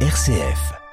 [0.00, 0.85] RCF.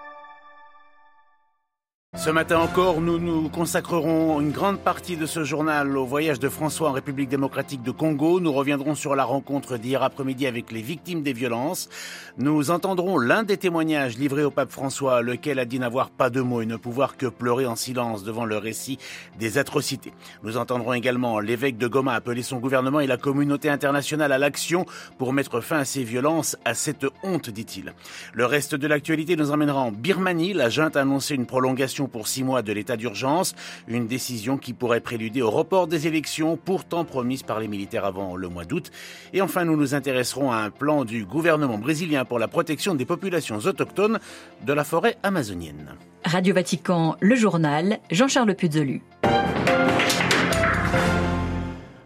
[2.16, 6.48] Ce matin encore, nous nous consacrerons une grande partie de ce journal au voyage de
[6.48, 8.40] François en République démocratique de Congo.
[8.40, 11.90] Nous reviendrons sur la rencontre d'hier après-midi avec les victimes des violences.
[12.38, 16.40] Nous entendrons l'un des témoignages livrés au pape François, lequel a dit n'avoir pas de
[16.40, 19.00] mots et ne pouvoir que pleurer en silence devant le récit
[19.40, 20.14] des atrocités.
[20.44, 24.86] Nous entendrons également l'évêque de Goma appeler son gouvernement et la communauté internationale à l'action
[25.18, 27.92] pour mettre fin à ces violences, à cette honte, dit-il.
[28.34, 30.54] Le reste de l'actualité nous emmènera en Birmanie.
[30.54, 33.56] La junte a annoncé une prolongation pour six mois de l'état d'urgence,
[33.88, 38.36] une décision qui pourrait préluder au report des élections pourtant promises par les militaires avant
[38.36, 38.92] le mois d'août.
[39.34, 43.06] Et enfin, nous nous intéresserons à un plan du gouvernement brésilien pour la protection des
[43.06, 44.20] populations autochtones
[44.66, 45.96] de la forêt amazonienne.
[46.26, 49.02] Radio Vatican, le journal, Jean-Charles Puzolu.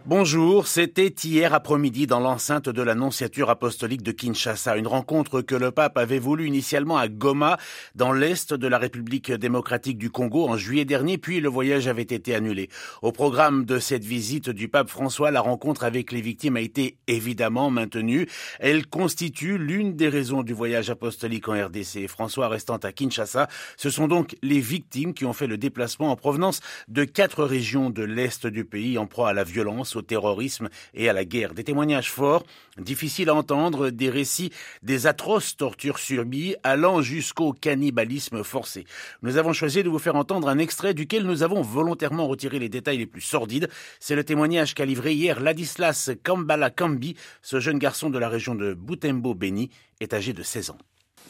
[0.08, 5.70] Bonjour, c'était hier après-midi dans l'enceinte de l'Annonciature apostolique de Kinshasa, une rencontre que le
[5.70, 7.58] pape avait voulu initialement à Goma,
[7.94, 12.00] dans l'est de la République démocratique du Congo en juillet dernier, puis le voyage avait
[12.00, 12.70] été annulé.
[13.02, 16.96] Au programme de cette visite du pape François, la rencontre avec les victimes a été
[17.06, 18.26] évidemment maintenue.
[18.60, 22.08] Elle constitue l'une des raisons du voyage apostolique en RDC.
[22.08, 23.46] François restant à Kinshasa,
[23.76, 27.90] ce sont donc les victimes qui ont fait le déplacement en provenance de quatre régions
[27.90, 31.54] de l'est du pays en proie à la violence au terrorisme et à la guerre.
[31.54, 32.44] Des témoignages forts,
[32.78, 34.50] difficiles à entendre, des récits
[34.82, 38.84] des atroces tortures subies allant jusqu'au cannibalisme forcé.
[39.22, 42.68] Nous avons choisi de vous faire entendre un extrait duquel nous avons volontairement retiré les
[42.68, 43.68] détails les plus sordides.
[44.00, 47.16] C'est le témoignage qu'a livré hier Ladislas Kambala Kambi.
[47.42, 50.78] Ce jeune garçon de la région de Butembo, Beni, est âgé de 16 ans.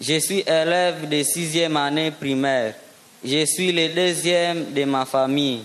[0.01, 2.75] Je suis élève de sixième année primaire.
[3.25, 5.63] Je suis le deuxième de ma famille.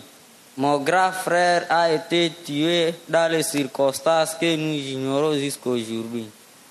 [0.56, 6.28] Mon grand frère a été tué dans les circonstances que nous ignorons jusqu'aujourd'hui.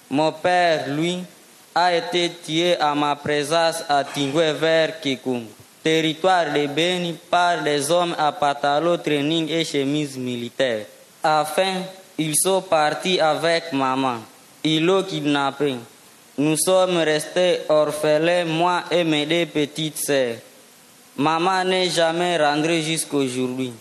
[0.08, 1.18] Mon père, lui,
[1.74, 5.00] a été tué à ma présence à Tingwe vers
[5.82, 10.86] territoire de Beni par des hommes à pantalon training et chemise militaire.
[11.24, 11.82] Enfin,
[12.18, 14.18] ils sont partis avec maman.
[14.62, 15.74] Ils l'ont kidnappé.
[16.38, 20.36] Nous sommes restés orphelins, moi et mes deux petites sœurs.
[21.22, 23.72] Maman n'est jamais rentrée jusqu'aujourd'hui.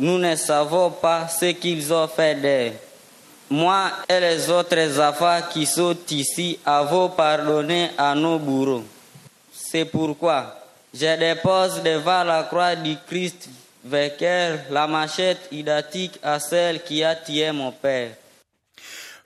[0.00, 2.72] Nous ne savons pas ce qu'ils ont fait d'elle.
[3.48, 8.82] Moi et les autres enfants qui sont ici avons pardonné à nos bourreaux.
[9.52, 10.56] C'est pourquoi
[10.92, 13.48] je dépose devant la croix du Christ
[13.92, 18.10] elle la machette identique à celle qui a tué mon père.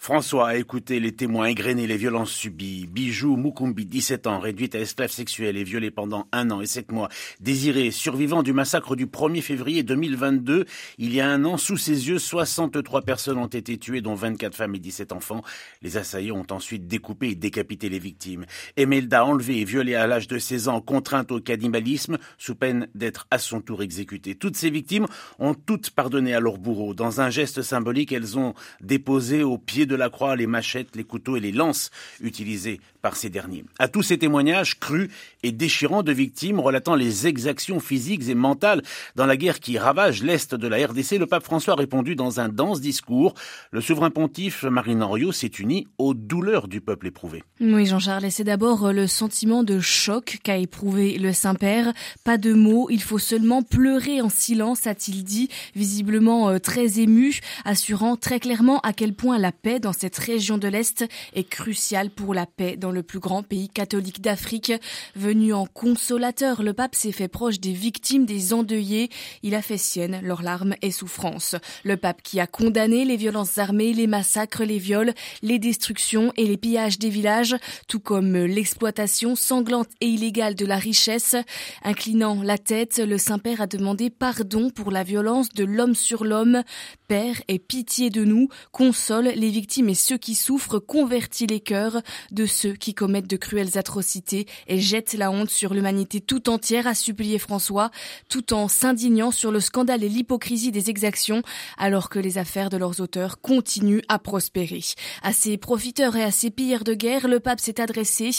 [0.02, 2.88] François a écouté les témoins égrenés les violences subies.
[2.88, 6.90] Bijou Mukumbi, 17 ans, réduite à esclave sexuelle et violée pendant un an et sept
[6.90, 7.08] mois.
[7.38, 10.64] Désiré, survivant du massacre du 1er février 2022,
[10.98, 14.56] il y a un an, sous ses yeux, 63 personnes ont été tuées, dont 24
[14.56, 15.42] femmes et 17 enfants.
[15.82, 18.44] Les assaillants ont ensuite découpé et décapité les victimes.
[18.76, 23.28] Emelda, enlevée et violée à l'âge de 16 ans, contrainte au cannibalisme, sous peine d'être
[23.30, 24.34] à son tour exécutée.
[24.34, 25.06] Toutes ces victimes
[25.38, 26.92] ont toutes pardonné à leur bourreau.
[26.92, 30.96] Dans un geste symbolique, elles ont déposé au pied de de la croix, les machettes,
[30.96, 33.64] les couteaux et les lances utilisés par ces derniers.
[33.78, 35.10] À tous ces témoignages crus
[35.42, 38.82] et déchirants de victimes relatant les exactions physiques et mentales
[39.16, 42.40] dans la guerre qui ravage l'Est de la RDC, le pape François a répondu dans
[42.40, 43.34] un dense discours.
[43.72, 47.42] Le souverain pontife Marine Henriot s'est uni aux douleurs du peuple éprouvé.
[47.60, 51.92] Oui, Jean-Charles, c'est d'abord le sentiment de choc qu'a éprouvé le Saint-Père.
[52.24, 57.40] Pas de mots, il faut seulement pleurer en silence, a-t-il dit, visiblement euh, très ému,
[57.64, 61.04] assurant très clairement à quel point la paix dans cette région de l'Est
[61.34, 64.72] est cruciale pour la paix dans le plus grand pays catholique d'Afrique.
[65.16, 69.10] Venu en consolateur, le pape s'est fait proche des victimes, des endeuillés.
[69.42, 71.56] Il a fait sienne leurs larmes et souffrances.
[71.84, 75.12] Le pape qui a condamné les violences armées, les massacres, les viols,
[75.42, 77.56] les destructions et les pillages des villages,
[77.88, 81.34] tout comme l'exploitation sanglante et illégale de la richesse.
[81.82, 86.62] Inclinant la tête, le Saint-Père a demandé pardon pour la violence de l'homme sur l'homme.
[87.08, 92.02] Père, aie pitié de nous, console les victimes et ceux qui souffrent, convertit les cœurs
[92.30, 96.86] de ceux qui commettent de cruelles atrocités et jettent la honte sur l'humanité tout entière,
[96.86, 97.90] a supplié François,
[98.28, 101.42] tout en s'indignant sur le scandale et l'hypocrisie des exactions,
[101.78, 104.82] alors que les affaires de leurs auteurs continuent à prospérer.
[105.22, 108.30] À ces profiteurs et à ces pilleurs de guerre, le pape s'est adressé.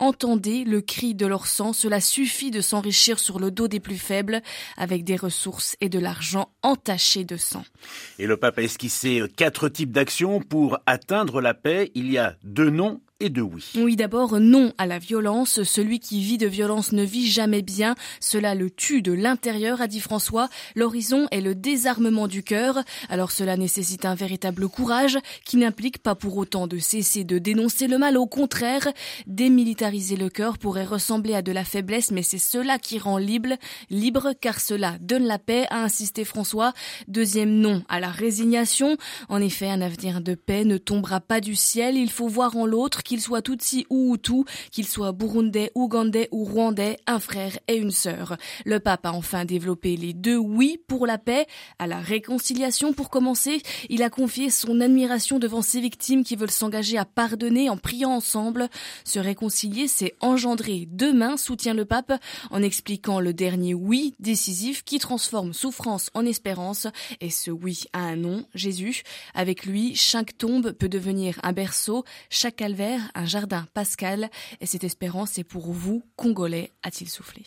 [0.00, 3.98] Entendez le cri de leur sang, cela suffit de s'enrichir sur le dos des plus
[3.98, 4.42] faibles,
[4.76, 7.64] avec des ressources et de l'argent entachés de sang.
[8.18, 11.90] Et le pape a esquissé quatre types d'actions pour atteindre la paix.
[11.94, 13.72] Il y a deux noms oui.
[13.76, 15.62] Oui, d'abord, non à la violence.
[15.62, 17.94] Celui qui vit de violence ne vit jamais bien.
[18.18, 20.48] Cela le tue de l'intérieur, a dit François.
[20.74, 22.82] L'horizon est le désarmement du cœur.
[23.08, 27.88] Alors cela nécessite un véritable courage qui n'implique pas pour autant de cesser de dénoncer
[27.88, 28.16] le mal.
[28.16, 28.88] Au contraire,
[29.26, 33.54] démilitariser le cœur pourrait ressembler à de la faiblesse, mais c'est cela qui rend libre,
[33.90, 36.72] libre car cela donne la paix, a insisté François.
[37.08, 38.96] Deuxième non à la résignation.
[39.28, 41.96] En effet, un avenir de paix ne tombera pas du ciel.
[41.96, 46.44] Il faut voir en l'autre, qu'il soit Tutsi ou Hutu, qu'il soit burundais, ougandais ou
[46.44, 48.36] rwandais, un frère et une sœur.
[48.64, 51.46] Le pape a enfin développé les deux oui pour la paix,
[51.80, 53.62] à la réconciliation pour commencer.
[53.88, 58.12] Il a confié son admiration devant ces victimes qui veulent s'engager à pardonner en priant
[58.12, 58.68] ensemble.
[59.04, 62.12] Se réconcilier, c'est engendrer demain, soutient le pape,
[62.52, 66.86] en expliquant le dernier oui décisif qui transforme souffrance en espérance.
[67.20, 69.02] Et ce oui a un nom, Jésus.
[69.34, 74.30] Avec lui, chaque tombe peut devenir un berceau, chaque calvaire un jardin pascal.
[74.60, 77.42] Et cette espérance est pour vous, Congolais, a-t-il soufflé?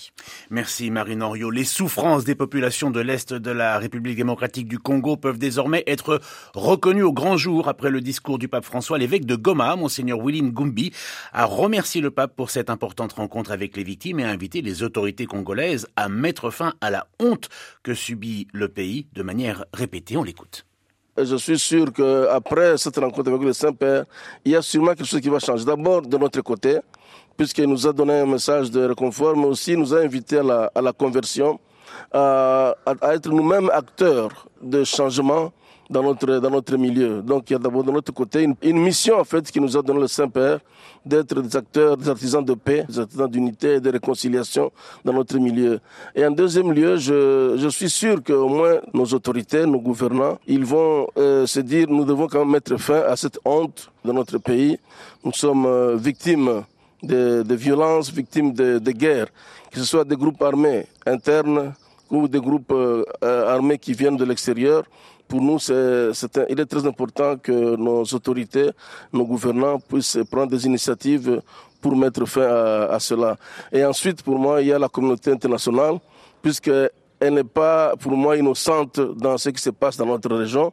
[0.50, 1.52] Merci Marine Henriot.
[1.52, 6.22] Les souffrances des populations de l'Est de la République démocratique du Congo peuvent désormais être
[6.54, 8.98] reconnues au grand jour après le discours du pape François.
[8.98, 10.92] L'évêque de Goma, Monseigneur William Gumbi,
[11.32, 14.84] a remercié le pape pour cette importante rencontre avec les victimes et a invité les
[14.84, 17.50] autorités congolaises à mettre fin à la honte
[17.84, 20.18] que subit le pays de manière répétée.
[20.18, 20.66] On l'écoute.
[21.16, 24.06] Je suis sûr qu'après cette rencontre avec le Saint-Père,
[24.44, 25.64] il y a sûrement quelque chose qui va changer.
[25.64, 26.80] D'abord, de notre côté,
[27.38, 30.94] puisqu'il nous a donné un message de réconfort, mais aussi nous a invités à la,
[30.94, 31.60] conversion,
[32.12, 35.52] à, à être nous-mêmes acteurs de changement
[35.94, 37.22] dans notre, dans notre milieu.
[37.22, 39.78] Donc il y a d'abord de notre côté une, une, mission en fait qui nous
[39.78, 40.60] a donné le Saint-Père
[41.06, 44.72] d'être des acteurs, des artisans de paix, des artisans d'unité et de réconciliation
[45.06, 45.80] dans notre milieu.
[46.16, 50.66] Et en deuxième lieu, je, je suis sûr qu'au moins nos autorités, nos gouvernants, ils
[50.66, 54.38] vont euh, se dire nous devons quand même mettre fin à cette honte dans notre
[54.40, 54.78] pays.
[55.24, 56.64] Nous sommes euh, victimes
[57.04, 59.28] de, de violences, victimes de, de guerres,
[59.72, 61.74] que ce soit des groupes armés internes
[62.14, 64.84] ou des groupes euh, armés qui viennent de l'extérieur
[65.28, 66.12] pour nous, un,
[66.50, 68.70] il est très important que nos autorités,
[69.12, 71.42] nos gouvernants puissent prendre des initiatives
[71.82, 73.36] pour mettre fin à, à, cela.
[73.72, 75.96] Et ensuite, pour moi, il y a la communauté internationale,
[76.42, 76.92] puisqu'elle
[77.34, 80.72] n'est pas, pour moi, innocente dans ce qui se passe dans notre région.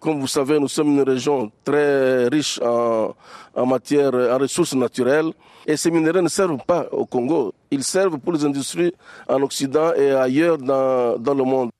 [0.00, 3.14] Comme vous savez, nous sommes une région très riche en,
[3.54, 5.30] en matière, en ressources naturelles.
[5.66, 7.52] Et ces minéraux ne servent pas au Congo.
[7.70, 8.94] Ils servent pour les industries
[9.28, 11.70] en Occident et ailleurs dans, dans le monde.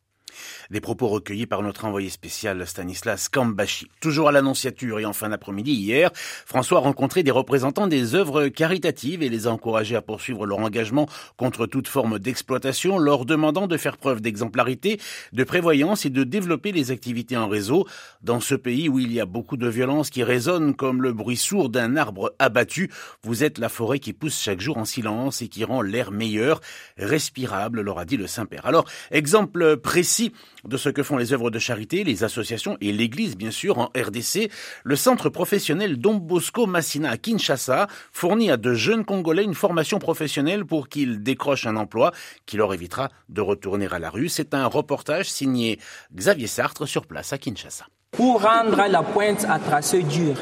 [0.71, 3.89] Des propos recueillis par notre envoyé spécial Stanislas Kambashi.
[4.01, 8.47] Toujours à l'annonciature et en fin d'après-midi hier, François a rencontré des représentants des œuvres
[8.47, 13.67] caritatives et les a encouragés à poursuivre leur engagement contre toute forme d'exploitation, leur demandant
[13.67, 15.01] de faire preuve d'exemplarité,
[15.33, 17.89] de prévoyance et de développer les activités en réseau.
[18.23, 21.37] Dans ce pays où il y a beaucoup de violence qui résonne comme le bruit
[21.37, 22.93] sourd d'un arbre abattu,
[23.25, 26.61] vous êtes la forêt qui pousse chaque jour en silence et qui rend l'air meilleur,
[26.97, 28.67] respirable, leur a dit le Saint-Père.
[28.67, 30.33] Alors, exemple précis
[30.65, 33.91] de ce que font les œuvres de charité, les associations et l'Église, bien sûr, en
[33.97, 34.51] RDC,
[34.85, 39.99] le centre professionnel Don Bosco Massina à Kinshasa fournit à de jeunes Congolais une formation
[39.99, 42.13] professionnelle pour qu'ils décrochent un emploi
[42.47, 44.29] qui leur évitera de retourner à la rue.
[44.29, 45.79] C'est un reportage signé
[46.15, 47.87] Xavier Sartre sur place à Kinshasa.
[48.13, 50.35] Pour rendre la pointe à tracé dur,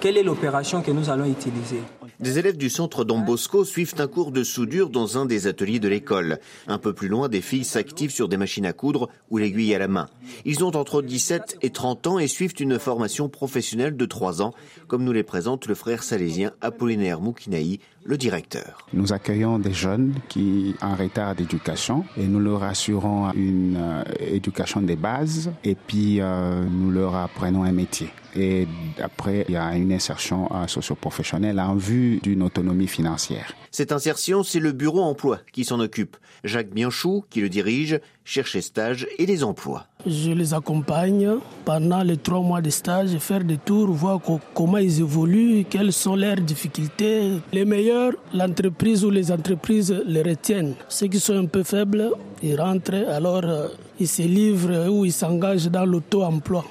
[0.00, 1.82] quelle est l'opération que nous allons utiliser?
[2.20, 5.78] Des élèves du centre Don Bosco suivent un cours de soudure dans un des ateliers
[5.78, 6.38] de l'école.
[6.66, 9.78] Un peu plus loin, des filles s'activent sur des machines à coudre ou l'aiguille à
[9.78, 10.08] la main.
[10.44, 14.52] Ils ont entre 17 et 30 ans et suivent une formation professionnelle de 3 ans,
[14.88, 18.86] comme nous les présente le frère salésien Apollinaire Moukinaï, le directeur.
[18.94, 24.80] Nous accueillons des jeunes qui en retard d'éducation et nous leur assurons une euh, éducation
[24.80, 28.08] des bases et puis euh, nous leur apprenons un métier.
[28.34, 28.66] Et
[29.02, 33.52] après, il y a une insertion euh, socio-professionnelle en vue d'une autonomie financière.
[33.70, 36.16] Cette insertion, c'est le bureau emploi qui s'en occupe.
[36.44, 39.86] Jacques Bianchou, qui le dirige, cherche les stages et les emplois.
[40.08, 41.28] Je les accompagne
[41.66, 44.20] pendant les trois mois de stage, faire des tours, voir
[44.54, 47.32] comment ils évoluent, quelles sont leurs difficultés.
[47.52, 50.74] Les meilleurs, l'entreprise ou les entreprises les retiennent.
[50.88, 52.10] Ceux qui sont un peu faibles,
[52.42, 53.68] ils rentrent, alors euh,
[54.00, 56.64] ils se livrent ou ils s'engagent dans l'auto-emploi.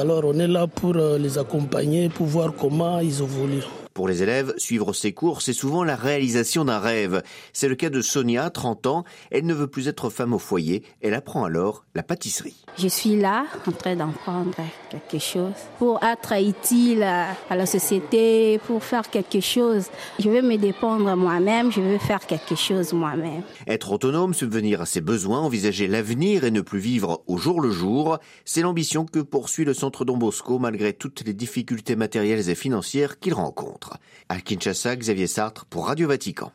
[0.00, 3.85] Alors on est là pour euh, les accompagner, pour voir comment ils évoluent.
[3.96, 7.22] Pour les élèves, suivre ces cours, c'est souvent la réalisation d'un rêve.
[7.54, 9.04] C'est le cas de Sonia, 30 ans.
[9.30, 10.82] Elle ne veut plus être femme au foyer.
[11.00, 12.66] Elle apprend alors la pâtisserie.
[12.76, 14.52] Je suis là, en train d'apprendre
[14.90, 19.86] quelque chose pour être utile à la société, pour faire quelque chose.
[20.18, 23.44] Je veux me dépendre moi-même, je veux faire quelque chose moi-même.
[23.66, 27.70] Être autonome, subvenir à ses besoins, envisager l'avenir et ne plus vivre au jour le
[27.70, 32.54] jour, c'est l'ambition que poursuit le centre Don Bosco malgré toutes les difficultés matérielles et
[32.54, 33.85] financières qu'il rencontre.
[34.28, 36.52] À Kinshasa, Xavier Sartre pour Radio Vatican.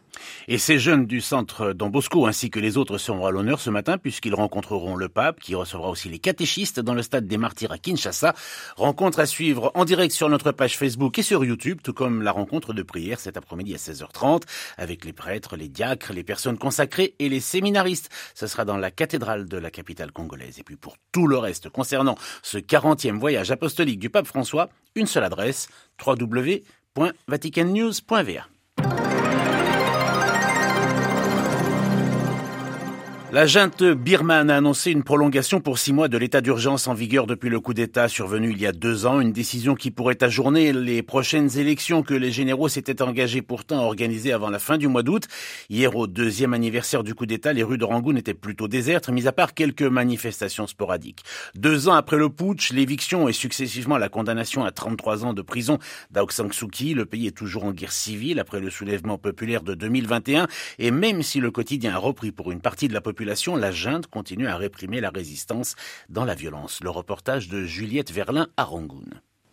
[0.48, 3.70] Et ces jeunes du centre Don Bosco ainsi que les autres seront à l'honneur ce
[3.70, 7.72] matin puisqu'ils rencontreront le pape qui recevra aussi les catéchistes dans le stade des martyrs
[7.72, 8.34] à Kinshasa.
[8.76, 12.32] Rencontre à suivre en direct sur notre page Facebook et sur YouTube, tout comme la
[12.32, 14.44] rencontre de prière cet après-midi à 16h30
[14.78, 18.10] avec les prêtres, les diacres, les personnes consacrées et les séminaristes.
[18.36, 20.60] Ce sera dans la cathédrale de la capitale congolaise.
[20.60, 25.08] Et puis pour tout le reste concernant ce 40e voyage apostolique du pape François, une
[25.08, 25.70] seule adresse
[26.96, 28.48] www.vaticannews.va.
[33.34, 37.28] La junte birmane a annoncé une prolongation pour six mois de l'état d'urgence en vigueur
[37.28, 40.74] depuis le coup d'État survenu il y a deux ans, une décision qui pourrait ajourner
[40.74, 44.90] les prochaines élections que les généraux s'étaient engagés pourtant à organiser avant la fin du
[44.90, 45.30] mois d'août.
[45.70, 49.26] Hier, au deuxième anniversaire du coup d'État, les rues de Rangoon étaient plutôt désertes, mis
[49.30, 51.24] à part quelques manifestations sporadiques.
[51.56, 55.80] Deux ans après le putsch, l'éviction et successivement la condamnation à 33 ans de prison
[56.12, 59.62] d'Aung San Suu Kyi, le pays est toujours en guerre civile après le soulèvement populaire
[59.62, 63.21] de 2021 et même si le quotidien a repris pour une partie de la population
[63.26, 65.76] la junte continue à réprimer la résistance
[66.10, 66.80] dans la violence.
[66.82, 69.06] Le reportage de Juliette Verlin à Rangoon.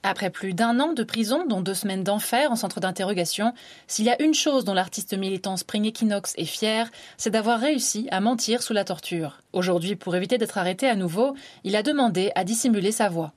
[0.05, 3.53] Après plus d'un an de prison, dont deux semaines d'enfer en centre d'interrogation,
[3.89, 8.07] s'il y a une chose dont l'artiste militant Spring Equinox est fier, c'est d'avoir réussi
[8.13, 9.43] à mentir sous la torture.
[9.53, 11.35] Aujourd'hui, pour éviter d'être arrêté à nouveau,
[11.65, 13.33] il a demandé à dissimuler sa voix.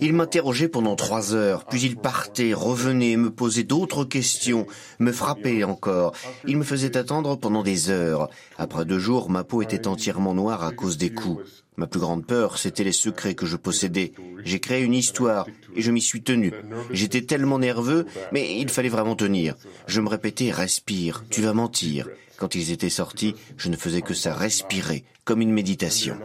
[0.00, 4.66] Il m'interrogeait pendant trois heures, puis il partait, revenait, me posait d'autres questions,
[4.98, 6.14] me frappait encore.
[6.46, 8.28] Il me faisait attendre pendant des heures.
[8.58, 11.42] Après deux jours, ma peau était entièrement noire à cause des coups.
[11.76, 14.12] Ma plus grande peur, c'était les secrets que je possédais.
[14.44, 16.52] J'ai créé une histoire et je m'y suis tenu.
[16.90, 19.56] J'étais tellement nerveux, mais il fallait vraiment tenir.
[19.86, 22.08] Je me répétais, respire, tu vas mentir.
[22.44, 26.18] Quand ils étaient sortis, je ne faisais que ça, respirer, comme une méditation.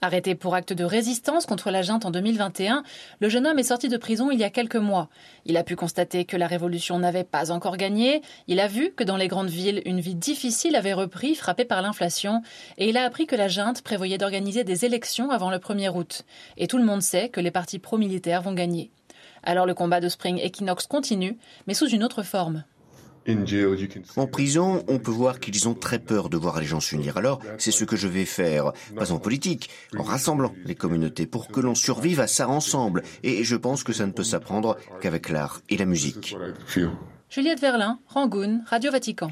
[0.00, 2.82] Arrêté pour acte de résistance contre la junte en 2021,
[3.20, 5.08] le jeune homme est sorti de prison il y a quelques mois.
[5.44, 9.04] Il a pu constater que la révolution n'avait pas encore gagné, il a vu que
[9.04, 12.42] dans les grandes villes, une vie difficile avait repris, frappée par l'inflation,
[12.76, 16.24] et il a appris que la junte prévoyait d'organiser des élections avant le 1er août.
[16.56, 18.90] Et tout le monde sait que les partis pro-militaires vont gagner.
[19.42, 22.64] Alors le combat de Spring Equinox continue, mais sous une autre forme.
[24.16, 27.16] En prison, on peut voir qu'ils ont très peur de voir les gens s'unir.
[27.16, 31.48] Alors, c'est ce que je vais faire, pas en politique, en rassemblant les communautés pour
[31.48, 33.02] que l'on survive à ça ensemble.
[33.22, 36.34] Et je pense que ça ne peut s'apprendre qu'avec l'art et la musique.
[37.28, 39.30] Juliette Verlin, Rangoon, Radio Vatican.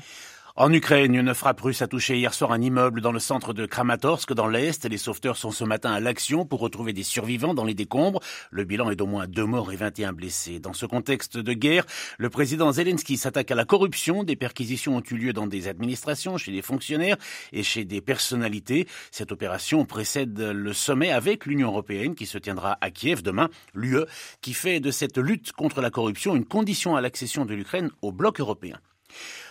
[0.60, 3.64] En Ukraine, une frappe russe a touché hier soir un immeuble dans le centre de
[3.64, 4.88] Kramatorsk, dans l'Est.
[4.88, 8.18] Les sauveteurs sont ce matin à l'action pour retrouver des survivants dans les décombres.
[8.50, 10.58] Le bilan est d'au moins deux morts et 21 blessés.
[10.58, 11.86] Dans ce contexte de guerre,
[12.18, 14.24] le président Zelensky s'attaque à la corruption.
[14.24, 17.18] Des perquisitions ont eu lieu dans des administrations, chez des fonctionnaires
[17.52, 18.88] et chez des personnalités.
[19.12, 23.48] Cette opération précède le sommet avec l'Union européenne qui se tiendra à Kiev demain.
[23.74, 24.06] L'UE
[24.40, 28.10] qui fait de cette lutte contre la corruption une condition à l'accession de l'Ukraine au
[28.10, 28.80] bloc européen.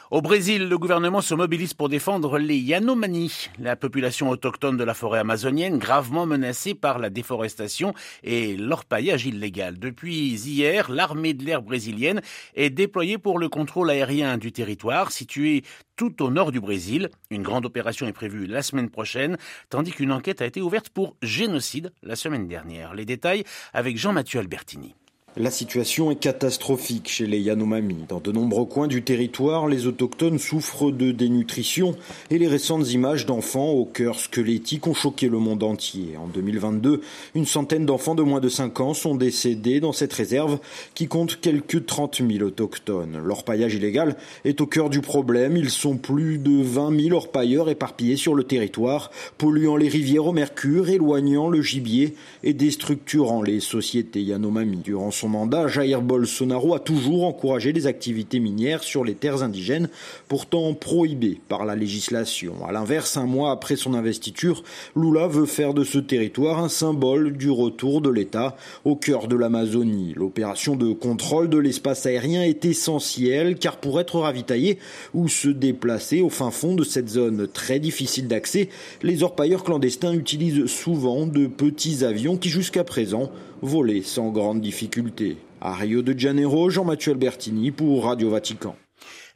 [0.10, 4.94] Au Brésil, le gouvernement se mobilise pour défendre les Yanomami, la population autochtone de la
[4.94, 9.78] forêt amazonienne gravement menacée par la déforestation et l'orpaillage illégal.
[9.78, 12.22] Depuis hier, l'armée de l'air brésilienne
[12.56, 15.64] est déployée pour le contrôle aérien du territoire situé
[15.98, 17.10] tout au nord du Brésil.
[17.30, 19.36] Une grande opération est prévue la semaine prochaine,
[19.70, 22.94] tandis qu'une enquête a été ouverte pour génocide la semaine dernière.
[22.94, 24.96] Les détails avec Jean-Mathieu Albertini.
[25.40, 28.06] La situation est catastrophique chez les Yanomami.
[28.10, 31.96] Dans de nombreux coins du territoire, les autochtones souffrent de dénutrition
[32.32, 36.18] et les récentes images d'enfants au cœur squelettique ont choqué le monde entier.
[36.18, 37.02] En 2022,
[37.36, 40.58] une centaine d'enfants de moins de 5 ans sont décédés dans cette réserve
[40.96, 43.20] qui compte quelques 30 000 autochtones.
[43.24, 45.56] L'orpaillage illégal est au cœur du problème.
[45.56, 50.34] Ils sont plus de 20 000 orpailleurs éparpillés sur le territoire, polluant les rivières au
[50.34, 54.78] mercure, éloignant le gibier et déstructurant les sociétés Yanomami.
[54.78, 59.90] Durant son mandat, Jair Bolsonaro a toujours encouragé les activités minières sur les terres indigènes,
[60.28, 62.66] pourtant prohibées par la législation.
[62.68, 64.64] À l'inverse, un mois après son investiture,
[64.96, 68.56] Lula veut faire de ce territoire un symbole du retour de l'État
[68.86, 70.14] au cœur de l'Amazonie.
[70.16, 74.80] L'opération de contrôle de l'espace aérien est essentielle car pour être ravitaillé
[75.14, 78.70] ou se déplacer au fin fond de cette zone très difficile d'accès,
[79.02, 83.32] les orpailleurs clandestins utilisent souvent de petits avions qui jusqu'à présent
[83.62, 85.38] volaient sans grande difficulté.
[85.62, 88.76] À Rio de Janeiro, Jean-Mathieu Albertini pour Radio Vatican.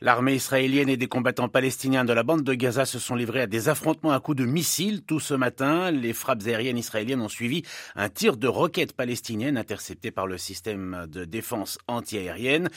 [0.04, 3.48] L'armée israélienne et des combattants palestiniens de la bande de Gaza se sont livrés à
[3.48, 5.92] des affrontements à coups de missiles tout ce matin.
[5.92, 7.62] Les frappes aériennes israéliennes ont suivi
[7.96, 12.70] un tir de roquettes palestiniennes intercepté par le système de défense antiaérienne.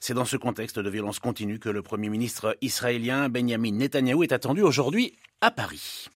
[0.00, 4.32] C'est dans ce contexte de violence continue que le premier ministre israélien Benjamin Netanyahou est
[4.32, 6.08] attendu aujourd'hui à Paris.